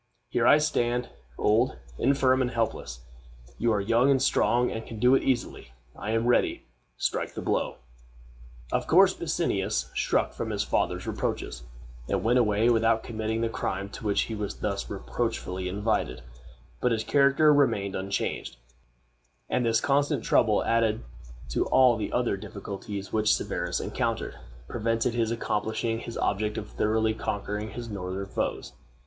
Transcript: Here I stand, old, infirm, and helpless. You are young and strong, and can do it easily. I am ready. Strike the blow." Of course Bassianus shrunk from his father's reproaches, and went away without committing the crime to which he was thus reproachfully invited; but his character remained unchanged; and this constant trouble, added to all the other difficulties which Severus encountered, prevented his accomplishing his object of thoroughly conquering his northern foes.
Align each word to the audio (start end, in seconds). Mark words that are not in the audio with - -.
Here 0.31 0.47
I 0.47 0.57
stand, 0.57 1.09
old, 1.37 1.77
infirm, 1.99 2.41
and 2.41 2.49
helpless. 2.49 3.01
You 3.59 3.71
are 3.71 3.79
young 3.79 4.09
and 4.09 4.19
strong, 4.19 4.71
and 4.71 4.83
can 4.83 4.97
do 4.97 5.13
it 5.13 5.21
easily. 5.21 5.73
I 5.95 6.09
am 6.09 6.25
ready. 6.25 6.63
Strike 6.97 7.35
the 7.35 7.41
blow." 7.43 7.75
Of 8.71 8.87
course 8.87 9.13
Bassianus 9.13 9.91
shrunk 9.93 10.33
from 10.33 10.49
his 10.49 10.63
father's 10.63 11.05
reproaches, 11.05 11.61
and 12.09 12.23
went 12.23 12.39
away 12.39 12.67
without 12.67 13.03
committing 13.03 13.41
the 13.41 13.47
crime 13.49 13.89
to 13.89 14.03
which 14.03 14.21
he 14.21 14.33
was 14.33 14.55
thus 14.55 14.89
reproachfully 14.89 15.69
invited; 15.69 16.23
but 16.79 16.91
his 16.91 17.03
character 17.03 17.53
remained 17.53 17.95
unchanged; 17.95 18.57
and 19.51 19.63
this 19.63 19.79
constant 19.79 20.23
trouble, 20.23 20.63
added 20.63 21.03
to 21.49 21.67
all 21.67 21.95
the 21.95 22.11
other 22.11 22.37
difficulties 22.37 23.13
which 23.13 23.31
Severus 23.35 23.79
encountered, 23.79 24.35
prevented 24.67 25.13
his 25.13 25.29
accomplishing 25.29 25.99
his 25.99 26.17
object 26.17 26.57
of 26.57 26.71
thoroughly 26.71 27.13
conquering 27.13 27.69
his 27.69 27.87
northern 27.87 28.25
foes. 28.25 28.73